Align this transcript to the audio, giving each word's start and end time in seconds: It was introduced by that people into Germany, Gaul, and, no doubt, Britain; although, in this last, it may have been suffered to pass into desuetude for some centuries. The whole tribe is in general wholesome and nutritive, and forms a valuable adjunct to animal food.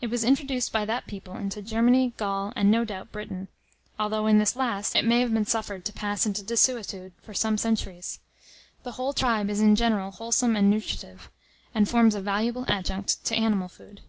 It 0.00 0.06
was 0.08 0.24
introduced 0.24 0.72
by 0.72 0.86
that 0.86 1.06
people 1.06 1.36
into 1.36 1.60
Germany, 1.60 2.14
Gaul, 2.16 2.54
and, 2.56 2.70
no 2.70 2.86
doubt, 2.86 3.12
Britain; 3.12 3.48
although, 3.98 4.26
in 4.26 4.38
this 4.38 4.56
last, 4.56 4.96
it 4.96 5.04
may 5.04 5.20
have 5.20 5.34
been 5.34 5.44
suffered 5.44 5.84
to 5.84 5.92
pass 5.92 6.24
into 6.24 6.42
desuetude 6.42 7.12
for 7.20 7.34
some 7.34 7.58
centuries. 7.58 8.18
The 8.82 8.92
whole 8.92 9.12
tribe 9.12 9.50
is 9.50 9.60
in 9.60 9.76
general 9.76 10.10
wholesome 10.10 10.56
and 10.56 10.70
nutritive, 10.70 11.30
and 11.74 11.86
forms 11.86 12.14
a 12.14 12.22
valuable 12.22 12.64
adjunct 12.66 13.26
to 13.26 13.34
animal 13.36 13.68
food. 13.68 14.00